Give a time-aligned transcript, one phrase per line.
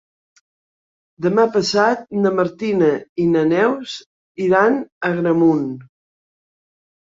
[1.25, 2.87] Demà passat na Martina
[3.25, 3.99] i na Neus
[4.47, 5.69] iran a Agramunt.